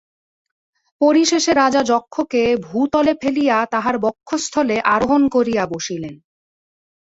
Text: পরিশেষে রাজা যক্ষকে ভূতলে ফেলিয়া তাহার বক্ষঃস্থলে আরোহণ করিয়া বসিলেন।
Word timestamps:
পরিশেষে 1.01 1.51
রাজা 1.53 1.81
যক্ষকে 1.83 2.41
ভূতলে 2.65 3.13
ফেলিয়া 3.21 3.57
তাহার 3.65 3.95
বক্ষঃস্থলে 3.99 4.75
আরোহণ 4.85 5.21
করিয়া 5.29 5.63
বসিলেন। 5.65 6.15